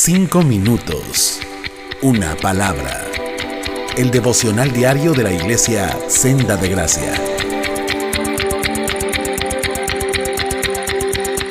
Cinco 0.00 0.42
minutos. 0.42 1.40
Una 2.02 2.36
palabra. 2.40 3.04
El 3.96 4.12
devocional 4.12 4.70
diario 4.70 5.12
de 5.12 5.24
la 5.24 5.32
iglesia 5.32 5.88
Senda 6.06 6.56
de 6.56 6.68
Gracia. 6.68 7.14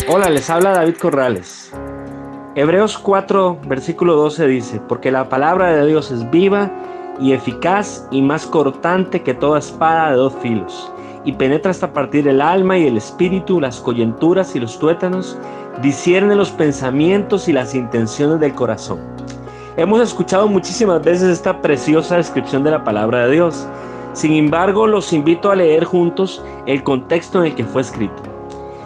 Hola, 0.07 0.29
les 0.29 0.49
habla 0.49 0.71
David 0.71 0.95
Corrales. 0.95 1.73
Hebreos 2.55 2.97
4, 2.97 3.59
versículo 3.67 4.15
12 4.15 4.47
dice, 4.47 4.81
porque 4.87 5.11
la 5.11 5.27
palabra 5.27 5.75
de 5.75 5.85
Dios 5.85 6.09
es 6.11 6.31
viva 6.31 6.71
y 7.19 7.33
eficaz 7.33 8.07
y 8.11 8.21
más 8.21 8.47
cortante 8.47 9.23
que 9.23 9.33
toda 9.33 9.59
espada 9.59 10.11
de 10.11 10.15
dos 10.15 10.33
filos, 10.41 10.89
y 11.25 11.33
penetra 11.33 11.71
hasta 11.71 11.91
partir 11.91 12.29
el 12.29 12.39
alma 12.39 12.77
y 12.77 12.87
el 12.87 12.95
espíritu, 12.95 13.59
las 13.59 13.81
coyunturas 13.81 14.55
y 14.55 14.61
los 14.61 14.79
tuétanos, 14.79 15.37
discierne 15.81 16.35
los 16.35 16.51
pensamientos 16.51 17.47
y 17.47 17.53
las 17.53 17.75
intenciones 17.75 18.39
del 18.39 18.53
corazón. 18.53 18.99
Hemos 19.75 20.01
escuchado 20.01 20.47
muchísimas 20.47 21.03
veces 21.03 21.29
esta 21.29 21.61
preciosa 21.61 22.17
descripción 22.17 22.63
de 22.63 22.71
la 22.71 22.83
palabra 22.83 23.27
de 23.27 23.33
Dios. 23.33 23.67
Sin 24.13 24.33
embargo, 24.33 24.87
los 24.87 25.13
invito 25.13 25.51
a 25.51 25.55
leer 25.55 25.83
juntos 25.83 26.43
el 26.65 26.83
contexto 26.83 27.39
en 27.39 27.51
el 27.51 27.55
que 27.55 27.63
fue 27.63 27.81
escrito. 27.81 28.23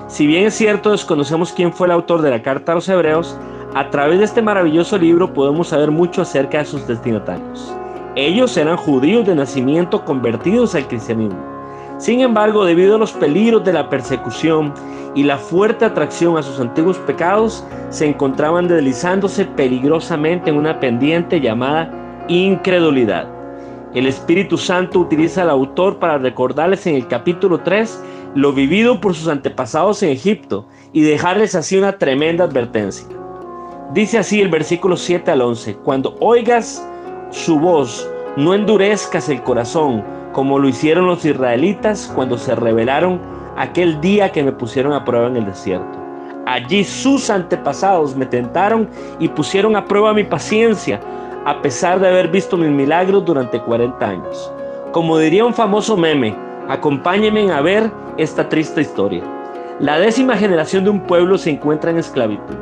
Si 0.07 0.27
bien 0.27 0.47
es 0.47 0.55
cierto, 0.55 0.91
desconocemos 0.91 1.53
quién 1.53 1.71
fue 1.71 1.88
el 1.88 1.91
autor 1.91 2.21
de 2.21 2.31
la 2.31 2.43
carta 2.43 2.73
a 2.73 2.75
los 2.75 2.89
hebreos, 2.89 3.38
a 3.73 3.89
través 3.89 4.19
de 4.19 4.25
este 4.25 4.41
maravilloso 4.41 4.97
libro 4.97 5.33
podemos 5.33 5.69
saber 5.69 5.91
mucho 5.91 6.21
acerca 6.21 6.58
de 6.58 6.66
sus 6.66 6.85
destinatarios. 6.85 7.73
Ellos 8.16 8.58
eran 8.58 8.75
judíos 8.75 9.25
de 9.25 9.35
nacimiento 9.35 10.03
convertidos 10.03 10.75
al 10.75 10.89
cristianismo. 10.89 11.50
Sin 12.01 12.21
embargo, 12.21 12.65
debido 12.65 12.95
a 12.95 12.97
los 12.97 13.11
peligros 13.11 13.63
de 13.63 13.73
la 13.73 13.87
persecución 13.87 14.73
y 15.13 15.21
la 15.21 15.37
fuerte 15.37 15.85
atracción 15.85 16.35
a 16.35 16.41
sus 16.41 16.59
antiguos 16.59 16.97
pecados, 16.97 17.63
se 17.91 18.07
encontraban 18.07 18.67
deslizándose 18.67 19.45
peligrosamente 19.45 20.49
en 20.49 20.57
una 20.57 20.79
pendiente 20.79 21.39
llamada 21.39 22.25
incredulidad. 22.27 23.27
El 23.93 24.08
Espíritu 24.08 24.58
Santo 24.58 24.97
utiliza 24.97 25.43
al 25.43 25.52
autor 25.52 25.99
para 25.99 26.17
recordarles 26.17 26.88
en 26.88 26.95
el 26.95 27.08
capítulo 27.08 27.59
3 27.59 28.03
lo 28.33 28.52
vivido 28.52 28.99
por 28.99 29.13
sus 29.13 29.27
antepasados 29.27 30.02
en 30.02 30.09
Egipto 30.09 30.65
y 30.93 31.02
dejarles 31.02 31.53
así 31.53 31.77
una 31.77 31.99
tremenda 31.99 32.45
advertencia. 32.45 33.05
Dice 33.93 34.17
así 34.17 34.41
el 34.41 34.49
versículo 34.49 34.97
7 34.97 35.30
al 35.30 35.43
11, 35.43 35.75
cuando 35.83 36.15
oigas 36.19 36.83
su 37.30 37.59
voz, 37.59 38.09
no 38.38 38.55
endurezcas 38.55 39.30
el 39.30 39.43
corazón, 39.43 40.03
como 40.31 40.59
lo 40.59 40.67
hicieron 40.67 41.07
los 41.07 41.25
israelitas 41.25 42.11
cuando 42.15 42.37
se 42.37 42.55
rebelaron 42.55 43.19
aquel 43.57 43.99
día 44.01 44.31
que 44.31 44.43
me 44.43 44.51
pusieron 44.51 44.93
a 44.93 45.03
prueba 45.03 45.27
en 45.27 45.37
el 45.37 45.45
desierto. 45.45 45.99
Allí 46.45 46.83
sus 46.83 47.29
antepasados 47.29 48.15
me 48.15 48.25
tentaron 48.25 48.89
y 49.19 49.27
pusieron 49.27 49.75
a 49.75 49.85
prueba 49.85 50.13
mi 50.13 50.23
paciencia, 50.23 50.99
a 51.45 51.61
pesar 51.61 51.99
de 51.99 52.07
haber 52.07 52.29
visto 52.29 52.57
mis 52.57 52.69
milagros 52.69 53.25
durante 53.25 53.59
40 53.59 54.07
años. 54.07 54.52
Como 54.91 55.17
diría 55.17 55.45
un 55.45 55.53
famoso 55.53 55.95
meme, 55.95 56.35
acompáñenme 56.67 57.52
a 57.52 57.61
ver 57.61 57.91
esta 58.17 58.49
triste 58.49 58.81
historia. 58.81 59.23
La 59.79 59.99
décima 59.99 60.37
generación 60.37 60.83
de 60.83 60.89
un 60.89 61.02
pueblo 61.02 61.37
se 61.37 61.49
encuentra 61.49 61.91
en 61.91 61.97
esclavitud. 61.97 62.55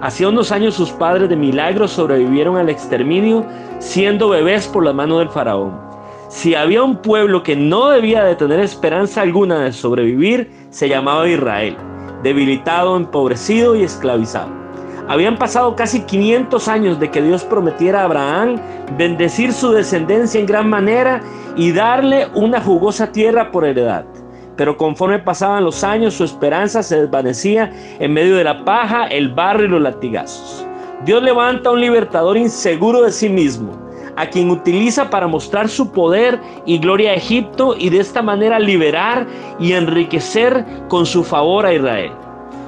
Hacía 0.00 0.28
unos 0.28 0.50
años 0.52 0.74
sus 0.74 0.90
padres 0.90 1.28
de 1.28 1.36
milagros 1.36 1.92
sobrevivieron 1.92 2.56
al 2.56 2.68
exterminio 2.68 3.44
siendo 3.78 4.30
bebés 4.30 4.66
por 4.66 4.84
la 4.84 4.92
mano 4.92 5.18
del 5.18 5.28
faraón. 5.28 5.89
Si 6.30 6.54
había 6.54 6.84
un 6.84 7.02
pueblo 7.02 7.42
que 7.42 7.56
no 7.56 7.88
debía 7.88 8.22
de 8.22 8.36
tener 8.36 8.60
esperanza 8.60 9.20
alguna 9.20 9.58
de 9.64 9.72
sobrevivir, 9.72 10.48
se 10.70 10.88
llamaba 10.88 11.28
Israel, 11.28 11.76
debilitado, 12.22 12.96
empobrecido 12.96 13.74
y 13.74 13.82
esclavizado. 13.82 14.48
Habían 15.08 15.36
pasado 15.38 15.74
casi 15.74 16.02
500 16.02 16.68
años 16.68 17.00
de 17.00 17.10
que 17.10 17.20
Dios 17.20 17.42
prometiera 17.42 18.02
a 18.02 18.04
Abraham 18.04 18.60
bendecir 18.96 19.52
su 19.52 19.72
descendencia 19.72 20.38
en 20.38 20.46
gran 20.46 20.70
manera 20.70 21.20
y 21.56 21.72
darle 21.72 22.28
una 22.36 22.60
jugosa 22.60 23.10
tierra 23.10 23.50
por 23.50 23.64
heredad 23.64 24.04
pero 24.56 24.76
conforme 24.76 25.18
pasaban 25.18 25.64
los 25.64 25.82
años 25.82 26.12
su 26.12 26.22
esperanza 26.22 26.82
se 26.82 27.00
desvanecía 27.00 27.72
en 27.98 28.12
medio 28.12 28.36
de 28.36 28.44
la 28.44 28.62
paja, 28.62 29.06
el 29.06 29.30
barro 29.30 29.64
y 29.64 29.68
los 29.68 29.80
latigazos. 29.80 30.66
Dios 31.06 31.22
levanta 31.22 31.70
a 31.70 31.72
un 31.72 31.80
libertador 31.80 32.36
inseguro 32.36 33.00
de 33.00 33.10
sí 33.10 33.30
mismo, 33.30 33.72
a 34.20 34.28
quien 34.28 34.50
utiliza 34.50 35.08
para 35.08 35.26
mostrar 35.26 35.70
su 35.70 35.92
poder 35.92 36.38
y 36.66 36.78
gloria 36.78 37.12
a 37.12 37.14
Egipto 37.14 37.74
y 37.78 37.88
de 37.88 38.00
esta 38.00 38.20
manera 38.20 38.58
liberar 38.58 39.26
y 39.58 39.72
enriquecer 39.72 40.66
con 40.88 41.06
su 41.06 41.24
favor 41.24 41.64
a 41.64 41.72
Israel. 41.72 42.12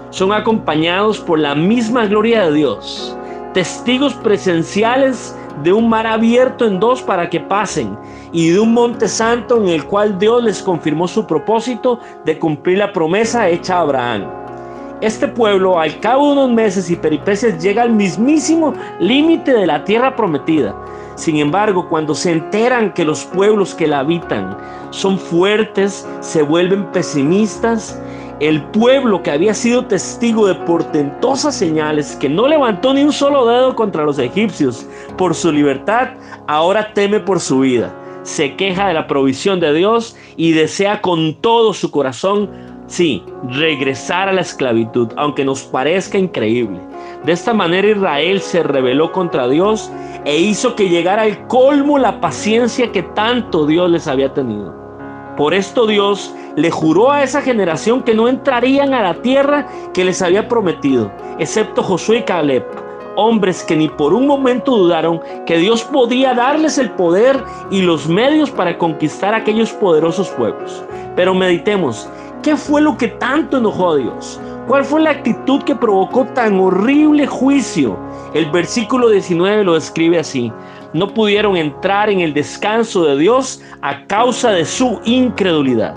Son 0.08 0.32
acompañados 0.32 1.20
por 1.20 1.38
la 1.38 1.54
misma 1.54 2.06
gloria 2.06 2.46
de 2.46 2.54
Dios, 2.54 3.14
testigos 3.52 4.14
presenciales 4.14 5.36
de 5.62 5.74
un 5.74 5.90
mar 5.90 6.06
abierto 6.06 6.66
en 6.66 6.80
dos 6.80 7.02
para 7.02 7.28
que 7.28 7.40
pasen 7.40 7.98
y 8.32 8.48
de 8.48 8.58
un 8.58 8.72
monte 8.72 9.06
santo 9.06 9.58
en 9.58 9.68
el 9.68 9.84
cual 9.84 10.18
Dios 10.18 10.42
les 10.42 10.62
confirmó 10.62 11.06
su 11.06 11.26
propósito 11.26 12.00
de 12.24 12.38
cumplir 12.38 12.78
la 12.78 12.94
promesa 12.94 13.50
hecha 13.50 13.76
a 13.76 13.80
Abraham. 13.80 14.26
Este 15.02 15.28
pueblo, 15.28 15.78
al 15.78 16.00
cabo 16.00 16.28
de 16.28 16.32
unos 16.32 16.50
meses 16.52 16.88
y 16.88 16.96
peripecias, 16.96 17.62
llega 17.62 17.82
al 17.82 17.90
mismísimo 17.90 18.72
límite 19.00 19.52
de 19.52 19.66
la 19.66 19.84
tierra 19.84 20.16
prometida. 20.16 20.74
Sin 21.14 21.36
embargo, 21.36 21.88
cuando 21.88 22.14
se 22.14 22.32
enteran 22.32 22.94
que 22.94 23.04
los 23.04 23.24
pueblos 23.24 23.74
que 23.74 23.86
la 23.86 24.00
habitan 24.00 24.56
son 24.90 25.18
fuertes, 25.18 26.06
se 26.20 26.42
vuelven 26.42 26.90
pesimistas 26.92 28.00
el 28.42 28.60
pueblo 28.60 29.22
que 29.22 29.30
había 29.30 29.54
sido 29.54 29.86
testigo 29.86 30.48
de 30.48 30.56
portentosas 30.56 31.54
señales, 31.54 32.16
que 32.16 32.28
no 32.28 32.48
levantó 32.48 32.92
ni 32.92 33.04
un 33.04 33.12
solo 33.12 33.46
dedo 33.46 33.76
contra 33.76 34.04
los 34.04 34.18
egipcios 34.18 34.84
por 35.16 35.36
su 35.36 35.52
libertad, 35.52 36.08
ahora 36.48 36.92
teme 36.92 37.20
por 37.20 37.38
su 37.38 37.60
vida. 37.60 37.94
Se 38.24 38.56
queja 38.56 38.88
de 38.88 38.94
la 38.94 39.06
provisión 39.06 39.60
de 39.60 39.72
Dios 39.72 40.16
y 40.36 40.52
desea 40.52 41.00
con 41.00 41.34
todo 41.34 41.72
su 41.72 41.92
corazón, 41.92 42.50
sí, 42.86 43.24
regresar 43.48 44.28
a 44.28 44.32
la 44.32 44.40
esclavitud, 44.40 45.08
aunque 45.16 45.44
nos 45.44 45.62
parezca 45.62 46.18
increíble. 46.18 46.80
De 47.24 47.32
esta 47.32 47.54
manera 47.54 47.88
Israel 47.88 48.40
se 48.40 48.62
rebeló 48.62 49.12
contra 49.12 49.48
Dios 49.48 49.90
e 50.24 50.38
hizo 50.38 50.74
que 50.74 50.88
llegara 50.88 51.22
al 51.22 51.46
colmo 51.46 51.98
la 51.98 52.20
paciencia 52.20 52.92
que 52.92 53.02
tanto 53.02 53.66
Dios 53.66 53.90
les 53.90 54.06
había 54.08 54.32
tenido. 54.34 54.74
Por 55.36 55.54
esto 55.54 55.86
Dios 55.86 56.34
le 56.56 56.70
juró 56.70 57.10
a 57.10 57.22
esa 57.22 57.40
generación 57.40 58.02
que 58.02 58.14
no 58.14 58.28
entrarían 58.28 58.92
a 58.92 59.02
la 59.02 59.14
tierra 59.22 59.66
que 59.94 60.04
les 60.04 60.20
había 60.20 60.48
prometido, 60.48 61.10
excepto 61.38 61.82
Josué 61.82 62.18
y 62.18 62.22
Caleb, 62.22 62.64
hombres 63.16 63.62
que 63.62 63.76
ni 63.76 63.88
por 63.88 64.12
un 64.12 64.26
momento 64.26 64.76
dudaron 64.76 65.20
que 65.46 65.58
Dios 65.58 65.84
podía 65.84 66.34
darles 66.34 66.78
el 66.78 66.90
poder 66.90 67.42
y 67.70 67.82
los 67.82 68.08
medios 68.08 68.50
para 68.50 68.76
conquistar 68.78 69.34
aquellos 69.34 69.72
poderosos 69.72 70.28
pueblos. 70.30 70.84
Pero 71.16 71.34
meditemos, 71.34 72.08
¿qué 72.42 72.56
fue 72.56 72.82
lo 72.82 72.96
que 72.96 73.08
tanto 73.08 73.58
enojó 73.58 73.92
a 73.92 73.96
Dios? 73.96 74.40
¿Cuál 74.66 74.84
fue 74.84 75.00
la 75.00 75.10
actitud 75.10 75.62
que 75.62 75.74
provocó 75.74 76.24
tan 76.34 76.58
horrible 76.60 77.26
juicio? 77.26 77.98
El 78.34 78.50
versículo 78.50 79.08
19 79.08 79.64
lo 79.64 79.74
describe 79.74 80.18
así 80.18 80.52
no 80.92 81.08
pudieron 81.08 81.56
entrar 81.56 82.10
en 82.10 82.20
el 82.20 82.34
descanso 82.34 83.04
de 83.04 83.16
Dios 83.16 83.62
a 83.80 84.06
causa 84.06 84.50
de 84.50 84.64
su 84.64 85.00
incredulidad. 85.04 85.94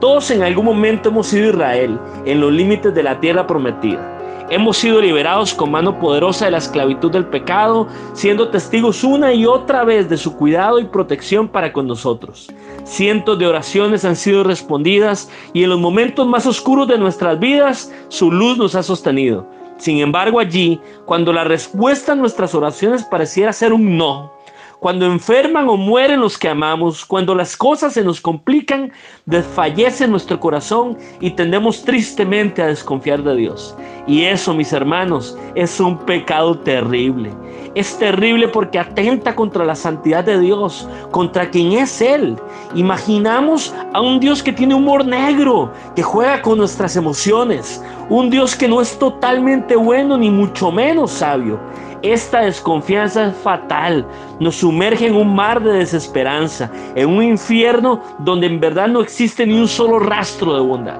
Todos 0.00 0.30
en 0.30 0.42
algún 0.42 0.64
momento 0.64 1.10
hemos 1.10 1.28
sido 1.28 1.50
Israel 1.50 1.98
en 2.24 2.40
los 2.40 2.52
límites 2.52 2.92
de 2.94 3.02
la 3.04 3.20
tierra 3.20 3.46
prometida. 3.46 4.21
Hemos 4.50 4.76
sido 4.76 5.00
liberados 5.00 5.54
con 5.54 5.70
mano 5.70 5.98
poderosa 5.98 6.44
de 6.44 6.50
la 6.50 6.58
esclavitud 6.58 7.10
del 7.10 7.26
pecado, 7.26 7.86
siendo 8.12 8.48
testigos 8.48 9.02
una 9.04 9.32
y 9.32 9.46
otra 9.46 9.84
vez 9.84 10.08
de 10.08 10.16
su 10.16 10.36
cuidado 10.36 10.78
y 10.78 10.84
protección 10.84 11.48
para 11.48 11.72
con 11.72 11.86
nosotros. 11.86 12.52
Cientos 12.84 13.38
de 13.38 13.46
oraciones 13.46 14.04
han 14.04 14.16
sido 14.16 14.44
respondidas 14.44 15.30
y 15.52 15.62
en 15.62 15.70
los 15.70 15.80
momentos 15.80 16.26
más 16.26 16.46
oscuros 16.46 16.88
de 16.88 16.98
nuestras 16.98 17.38
vidas 17.38 17.92
su 18.08 18.30
luz 18.30 18.58
nos 18.58 18.74
ha 18.74 18.82
sostenido. 18.82 19.46
Sin 19.78 19.98
embargo, 19.98 20.38
allí, 20.38 20.80
cuando 21.06 21.32
la 21.32 21.44
respuesta 21.44 22.12
a 22.12 22.16
nuestras 22.16 22.54
oraciones 22.54 23.04
pareciera 23.04 23.52
ser 23.52 23.72
un 23.72 23.96
no, 23.96 24.32
cuando 24.82 25.06
enferman 25.06 25.68
o 25.68 25.76
mueren 25.76 26.20
los 26.20 26.36
que 26.36 26.48
amamos, 26.48 27.04
cuando 27.04 27.36
las 27.36 27.56
cosas 27.56 27.92
se 27.92 28.02
nos 28.02 28.20
complican, 28.20 28.90
desfallece 29.26 30.08
nuestro 30.08 30.40
corazón 30.40 30.98
y 31.20 31.30
tendemos 31.30 31.84
tristemente 31.84 32.60
a 32.60 32.66
desconfiar 32.66 33.22
de 33.22 33.36
Dios. 33.36 33.76
Y 34.08 34.24
eso, 34.24 34.52
mis 34.52 34.72
hermanos, 34.72 35.38
es 35.54 35.78
un 35.78 35.98
pecado 35.98 36.58
terrible. 36.58 37.30
Es 37.76 37.96
terrible 37.96 38.48
porque 38.48 38.80
atenta 38.80 39.36
contra 39.36 39.64
la 39.64 39.76
santidad 39.76 40.24
de 40.24 40.40
Dios, 40.40 40.88
contra 41.12 41.48
quien 41.48 41.74
es 41.74 42.00
Él. 42.00 42.36
Imaginamos 42.74 43.72
a 43.94 44.00
un 44.00 44.18
Dios 44.18 44.42
que 44.42 44.52
tiene 44.52 44.74
humor 44.74 45.06
negro, 45.06 45.72
que 45.94 46.02
juega 46.02 46.42
con 46.42 46.58
nuestras 46.58 46.96
emociones, 46.96 47.80
un 48.08 48.30
Dios 48.30 48.56
que 48.56 48.66
no 48.66 48.80
es 48.80 48.98
totalmente 48.98 49.76
bueno 49.76 50.18
ni 50.18 50.28
mucho 50.28 50.72
menos 50.72 51.12
sabio. 51.12 51.60
Esta 52.02 52.40
desconfianza 52.40 53.28
es 53.28 53.36
fatal, 53.36 54.04
nos 54.40 54.56
sumerge 54.56 55.06
en 55.06 55.14
un 55.14 55.34
mar 55.36 55.62
de 55.62 55.72
desesperanza, 55.74 56.68
en 56.96 57.08
un 57.08 57.22
infierno 57.22 58.02
donde 58.18 58.48
en 58.48 58.58
verdad 58.58 58.88
no 58.88 59.00
existe 59.00 59.46
ni 59.46 59.54
un 59.54 59.68
solo 59.68 60.00
rastro 60.00 60.54
de 60.54 60.60
bondad. 60.60 60.98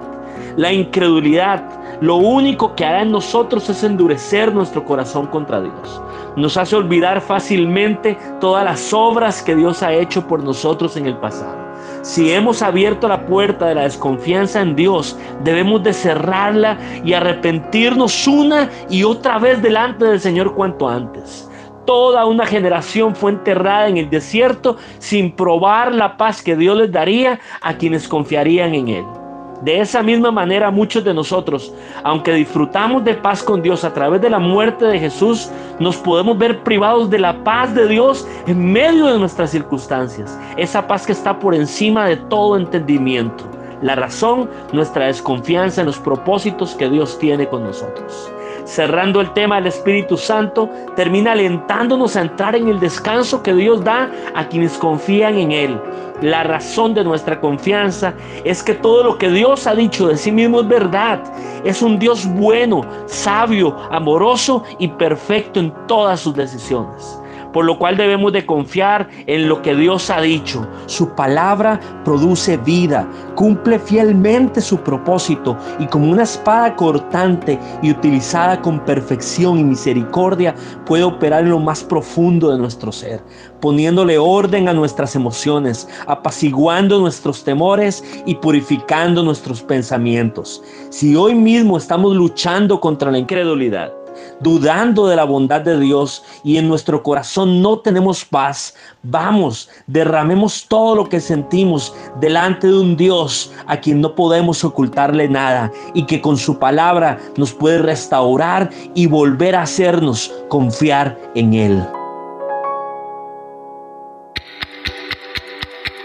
La 0.57 0.73
incredulidad 0.73 1.65
lo 2.01 2.17
único 2.17 2.75
que 2.77 2.85
hará 2.85 3.03
en 3.03 3.11
nosotros 3.11 3.69
es 3.69 3.83
endurecer 3.83 4.55
nuestro 4.55 4.85
corazón 4.85 5.27
contra 5.27 5.61
Dios. 5.61 6.03
Nos 6.37 6.57
hace 6.57 6.77
olvidar 6.77 7.21
fácilmente 7.21 8.17
todas 8.41 8.65
las 8.65 8.93
obras 8.93 9.43
que 9.43 9.57
Dios 9.57 9.83
ha 9.83 9.93
hecho 9.93 10.27
por 10.29 10.43
nosotros 10.43 10.97
en 10.97 11.07
el 11.07 11.17
pasado. 11.17 11.62
Si 12.03 12.33
hemos 12.33 12.63
abierto 12.63 13.07
la 13.07 13.27
puerta 13.27 13.67
de 13.67 13.77
la 13.77 13.83
desconfianza 13.83 14.61
en 14.61 14.75
Dios, 14.75 15.17
debemos 15.45 15.85
de 15.85 15.93
cerrarla 15.93 16.77
y 17.05 17.13
arrepentirnos 17.13 18.27
una 18.27 18.69
y 18.91 19.05
otra 19.05 19.39
vez 19.39 19.63
delante 19.63 20.07
del 20.07 20.19
Señor 20.19 20.57
cuanto 20.57 20.89
antes. 20.89 21.49
Toda 21.87 22.27
una 22.27 22.45
generación 22.45 23.15
fue 23.15 23.31
enterrada 23.31 23.87
en 23.87 23.99
el 23.99 24.11
desierto 24.11 24.79
sin 24.99 25.31
probar 25.31 25.95
la 25.95 26.17
paz 26.17 26.43
que 26.43 26.57
Dios 26.57 26.77
les 26.77 26.91
daría 26.91 27.39
a 27.61 27.75
quienes 27.75 28.09
confiarían 28.09 28.75
en 28.75 28.89
Él. 28.89 29.22
De 29.63 29.79
esa 29.79 30.03
misma 30.03 30.33
manera 30.33 30.73
muchos 30.73 31.05
de 31.05 31.15
nosotros, 31.15 31.73
aunque 32.03 32.33
disfrutamos 32.33 33.05
de 33.05 33.15
paz 33.15 33.45
con 33.45 33.63
Dios 33.63 33.85
a 33.85 33.95
través 33.95 34.21
de 34.21 34.29
la 34.29 34.41
muerte 34.41 34.87
de 34.87 34.99
Jesús, 34.99 35.51
nos 35.79 35.97
podemos 35.97 36.37
ver 36.37 36.65
privados 36.65 37.09
de 37.09 37.21
la 37.21 37.45
paz 37.45 37.73
de 37.73 37.87
Dios 37.87 38.27
en 38.49 38.73
medio 38.73 39.07
de 39.07 39.21
nuestras 39.21 39.51
circunstancias. 39.51 40.37
Esa 40.57 40.89
paz 40.89 41.07
que 41.07 41.13
está 41.13 41.39
por 41.39 41.55
encima 41.55 42.07
de 42.07 42.17
todo 42.17 42.57
entendimiento. 42.57 43.45
La 43.83 43.95
razón, 43.95 44.51
nuestra 44.73 45.07
desconfianza 45.07 45.83
en 45.83 45.87
los 45.87 45.99
propósitos 45.99 46.75
que 46.75 46.89
Dios 46.89 47.17
tiene 47.21 47.49
con 47.49 47.63
nosotros 47.63 48.33
cerrando 48.65 49.21
el 49.21 49.33
tema 49.33 49.57
del 49.57 49.67
Espíritu 49.69 50.17
Santo, 50.17 50.69
termina 50.97 51.33
alentándonos 51.33 52.17
a 52.17 52.23
entrar 52.23 52.55
en 52.57 52.69
el 52.69 52.81
descanso 52.81 53.43
que 53.43 53.55
Dios 53.55 53.83
da 53.85 54.11
a 54.35 54.49
quienes 54.49 54.79
confían 54.79 55.39
en 55.39 55.53
Él. 55.53 55.81
La 56.21 56.45
razón 56.45 56.95
de 56.95 57.03
nuestra 57.03 57.41
confianza 57.41 58.15
es 58.45 58.63
que 58.63 58.75
todo 58.75 59.03
lo 59.03 59.19
que 59.19 59.31
Dios 59.31 59.67
ha 59.67 59.75
dicho 59.75 60.07
de 60.07 60.17
sí 60.17 60.31
mismo 60.31 60.61
es 60.61 60.69
verdad. 60.69 61.21
Es 61.65 61.83
un 61.83 61.99
Dios 61.99 62.27
bueno, 62.35 62.83
sabio, 63.07 63.77
amoroso 63.91 64.63
y 64.79 64.89
perfecto 64.89 65.59
en 65.59 65.73
todas 65.87 66.21
sus 66.21 66.35
decisiones 66.35 67.22
por 67.53 67.65
lo 67.65 67.79
cual 67.79 67.97
debemos 67.97 68.33
de 68.33 68.47
confiar 68.47 69.09
en 69.27 69.49
lo 69.49 69.63
que 69.63 69.75
Dios 69.75 70.11
ha 70.11 70.21
dicho. 70.21 70.67
Su 70.87 71.11
palabra 71.11 71.81
produce 72.05 72.57
vida, 72.57 73.09
cumple 73.35 73.79
fielmente 73.79 74.61
su 74.61 74.79
propósito 74.79 75.57
y 75.79 75.87
como 75.87 76.11
una 76.11 76.23
espada 76.23 76.75
cortante 76.77 77.59
y 77.83 77.91
utilizada 77.91 78.61
con 78.61 78.81
perfección 78.81 79.59
y 79.59 79.65
misericordia 79.65 80.55
puede 80.87 81.05
operar 81.05 81.45
en 81.45 81.51
lo 81.51 81.59
más 81.59 81.83
profundo 81.85 82.51
de 82.51 82.59
nuestro 82.59 82.93
ser, 82.93 83.23
poniéndole 83.61 84.19
orden 84.19 84.69
a 84.69 84.73
nuestras 84.73 85.15
emociones, 85.15 85.89
apaciguando 86.07 87.01
nuestros 87.01 87.45
temores 87.45 88.05
y 88.27 88.35
purificando 88.37 89.23
nuestros 89.23 89.63
pensamientos. 89.63 90.63
Si 90.91 91.15
hoy 91.17 91.35
mismo 91.35 91.77
estamos 91.77 92.15
luchando 92.17 92.81
contra 92.81 93.11
la 93.11 93.19
incredulidad, 93.19 93.93
dudando 94.41 95.07
de 95.07 95.17
la 95.17 95.25
bondad 95.25 95.61
de 95.61 95.79
Dios 95.79 96.25
y 96.45 96.57
en 96.57 96.69
nuestro 96.69 97.03
corazón 97.03 97.63
no 97.63 97.79
tenemos 97.79 98.25
paz, 98.25 98.75
vamos, 99.03 99.69
derramemos 99.87 100.67
todo 100.69 100.95
lo 100.97 101.09
que 101.09 101.21
sentimos 101.21 101.95
delante 102.21 102.67
de 102.67 102.79
un 102.79 102.97
Dios 102.97 103.53
a 103.67 103.79
quien 103.79 104.01
no 104.01 104.15
podemos 104.15 104.65
ocultarle 104.65 105.29
nada 105.29 105.71
y 105.95 106.05
que 106.07 106.21
con 106.21 106.37
su 106.37 106.59
palabra 106.59 107.19
nos 107.37 107.53
puede 107.53 107.79
restaurar 107.79 108.71
y 108.95 109.07
volver 109.07 109.57
a 109.57 109.63
hacernos 109.63 110.33
confiar 110.49 111.19
en 111.35 111.55
Él. 111.55 111.87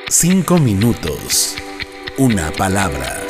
Cinco 0.10 0.58
minutos. 0.58 1.56
Una 2.18 2.50
palabra. 2.52 3.22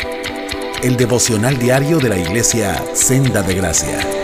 El 0.84 0.96
devocional 0.96 1.58
diario 1.58 1.98
de 1.98 2.10
la 2.10 2.18
iglesia 2.18 2.82
Senda 2.94 3.42
de 3.42 3.56
Gracia. 3.56 4.17